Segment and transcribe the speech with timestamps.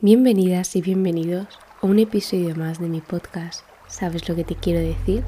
[0.00, 1.48] Bienvenidas y bienvenidos
[1.82, 3.62] a un episodio más de mi podcast.
[3.88, 5.24] ¿Sabes lo que te quiero decir?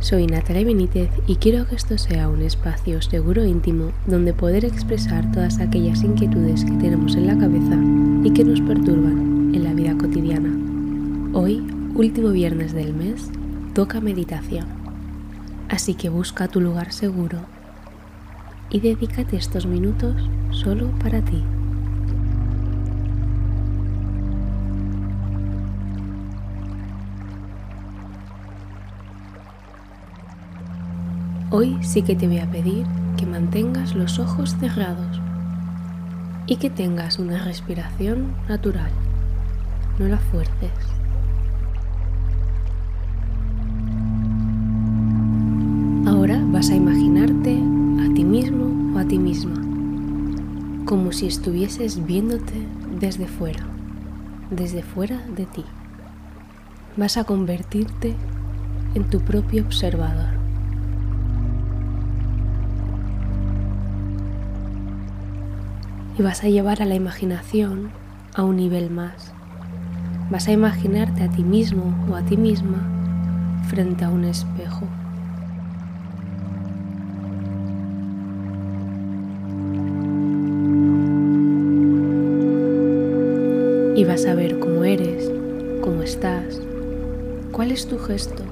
[0.00, 4.66] Soy Natalia Benítez y quiero que esto sea un espacio seguro e íntimo donde poder
[4.66, 7.78] expresar todas aquellas inquietudes que tenemos en la cabeza
[8.22, 10.50] y que nos perturban en la vida cotidiana.
[11.32, 13.30] Hoy, último viernes del mes,
[13.72, 14.66] toca meditación.
[15.70, 17.38] Así que busca tu lugar seguro
[18.68, 20.14] y dedícate estos minutos
[20.50, 21.42] solo para ti.
[31.54, 32.86] Hoy sí que te voy a pedir
[33.18, 35.20] que mantengas los ojos cerrados
[36.46, 38.90] y que tengas una respiración natural.
[39.98, 40.72] No la fuerces.
[46.06, 49.60] Ahora vas a imaginarte a ti mismo o a ti misma
[50.86, 52.66] como si estuvieses viéndote
[52.98, 53.66] desde fuera,
[54.50, 55.66] desde fuera de ti.
[56.96, 58.16] Vas a convertirte
[58.94, 60.41] en tu propio observador.
[66.18, 67.90] Y vas a llevar a la imaginación
[68.34, 69.32] a un nivel más.
[70.30, 72.88] Vas a imaginarte a ti mismo o a ti misma
[73.68, 74.86] frente a un espejo.
[83.96, 85.30] Y vas a ver cómo eres,
[85.80, 86.60] cómo estás,
[87.52, 88.42] cuál es tu gesto,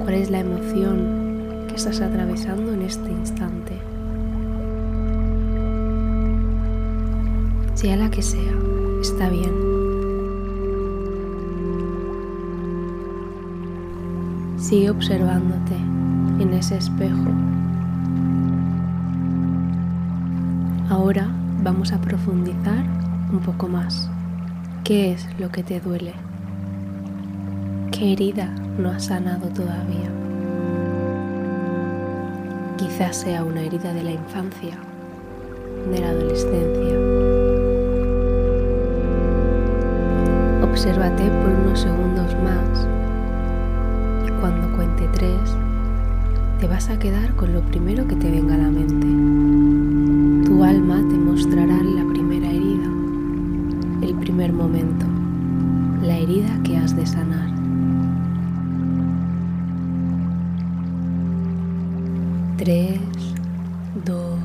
[0.00, 3.97] cuál es la emoción que estás atravesando en este instante.
[7.78, 8.58] Sea la que sea,
[9.00, 9.52] está bien.
[14.58, 15.76] Sigue observándote
[16.40, 17.30] en ese espejo.
[20.90, 21.28] Ahora
[21.62, 22.84] vamos a profundizar
[23.32, 24.10] un poco más.
[24.82, 26.14] ¿Qué es lo que te duele?
[27.92, 30.10] ¿Qué herida no has sanado todavía?
[32.76, 34.76] Quizás sea una herida de la infancia,
[35.92, 37.07] de la adolescencia
[40.70, 42.86] Obsérvate por unos segundos más
[44.26, 45.56] y cuando cuente tres,
[46.60, 49.06] te vas a quedar con lo primero que te venga a la mente.
[50.48, 52.88] Tu alma te mostrará la primera herida,
[54.02, 55.06] el primer momento,
[56.02, 57.48] la herida que has de sanar.
[62.56, 63.00] Tres,
[64.04, 64.38] dos,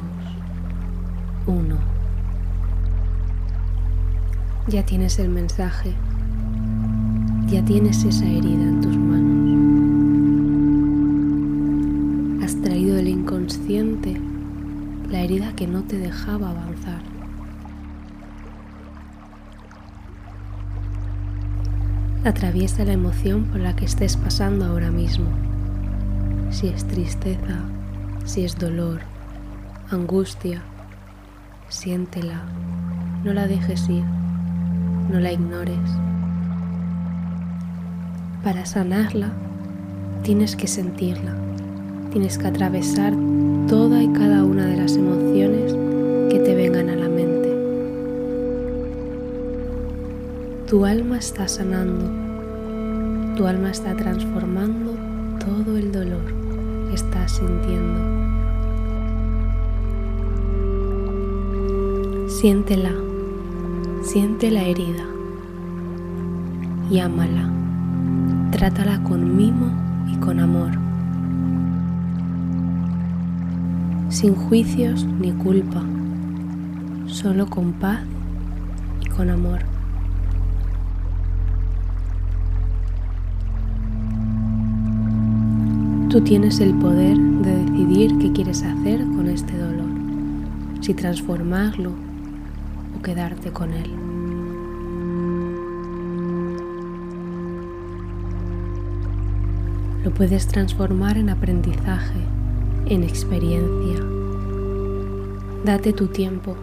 [1.47, 1.77] uno.
[4.67, 5.93] Ya tienes el mensaje
[7.53, 9.53] ya tienes esa herida en tus manos.
[12.43, 14.19] Has traído del inconsciente
[15.11, 17.03] la herida que no te dejaba avanzar.
[22.25, 25.27] Atraviesa la emoción por la que estés pasando ahora mismo.
[26.49, 27.61] Si es tristeza,
[28.25, 29.01] si es dolor,
[29.91, 30.63] angustia,
[31.69, 32.41] siéntela,
[33.23, 34.05] no la dejes ir,
[35.11, 36.12] no la ignores.
[38.43, 39.31] Para sanarla,
[40.23, 41.33] tienes que sentirla,
[42.11, 43.13] tienes que atravesar
[43.69, 45.71] toda y cada una de las emociones
[46.29, 47.55] que te vengan a la mente.
[50.67, 52.03] Tu alma está sanando,
[53.37, 54.93] tu alma está transformando
[55.39, 56.25] todo el dolor
[56.89, 58.01] que estás sintiendo.
[62.27, 62.91] Siéntela,
[64.03, 65.05] siente la herida
[66.91, 67.62] y ámala.
[68.53, 69.65] Trátala con mimo
[70.07, 70.69] y con amor,
[74.09, 75.81] sin juicios ni culpa,
[77.07, 78.01] solo con paz
[79.01, 79.61] y con amor.
[86.09, 89.89] Tú tienes el poder de decidir qué quieres hacer con este dolor,
[90.79, 91.91] si transformarlo
[92.95, 94.12] o quedarte con él.
[100.03, 102.19] Lo puedes transformar en aprendizaje,
[102.87, 104.03] en experiencia.
[105.63, 106.57] Date tu tiempo,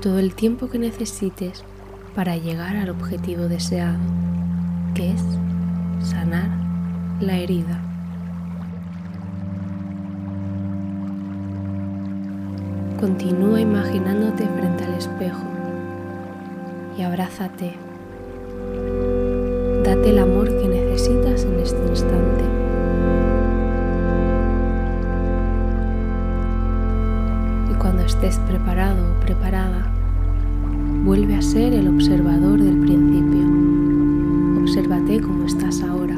[0.00, 1.62] todo el tiempo que necesites
[2.16, 3.98] para llegar al objetivo deseado,
[4.94, 5.22] que es
[6.00, 6.50] sanar
[7.20, 7.80] la herida.
[12.98, 15.44] Continúa imaginándote frente al espejo
[16.98, 17.74] y abrázate.
[19.84, 22.71] Date el amor que necesitas en este instante.
[27.70, 29.90] Y cuando estés preparado o preparada,
[31.04, 33.46] vuelve a ser el observador del principio.
[34.62, 36.16] Obsérvate cómo estás ahora,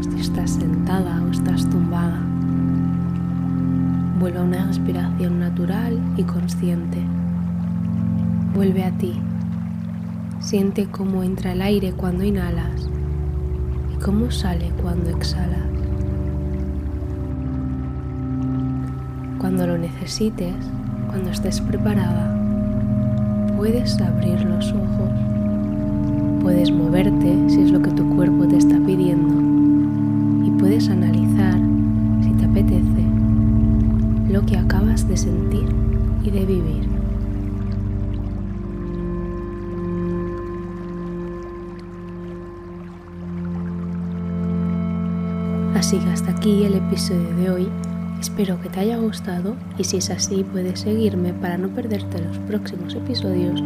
[0.00, 2.20] si estás sentada o estás tumbada.
[4.20, 6.98] Vuelve a una respiración natural y consciente.
[8.54, 9.20] Vuelve a ti.
[10.40, 12.88] Siente cómo entra el aire cuando inhalas
[13.94, 15.83] y cómo sale cuando exhalas.
[19.44, 20.54] Cuando lo necesites,
[21.06, 22.34] cuando estés preparada,
[23.58, 25.10] puedes abrir los ojos.
[26.40, 31.58] Puedes moverte si es lo que tu cuerpo te está pidiendo y puedes analizar,
[32.22, 33.04] si te apetece,
[34.30, 35.68] lo que acabas de sentir
[36.22, 36.88] y de vivir.
[45.76, 47.93] Así que hasta aquí el episodio de hoy.
[48.24, 52.38] Espero que te haya gustado y si es así puedes seguirme para no perderte los
[52.38, 53.60] próximos episodios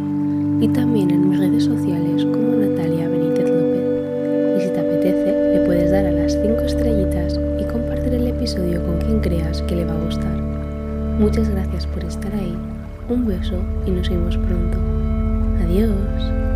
[0.59, 4.57] y también en mis redes sociales como Natalia Benítez López.
[4.57, 8.85] Y si te apetece le puedes dar a las 5 estrellitas y compartir el episodio
[8.85, 10.37] con quien creas que le va a gustar.
[11.19, 12.53] Muchas gracias por estar ahí,
[13.07, 14.77] un beso y nos vemos pronto.
[15.63, 16.48] Adiós.